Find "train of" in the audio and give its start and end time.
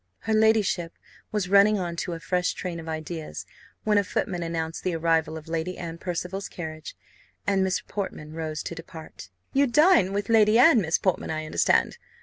2.53-2.89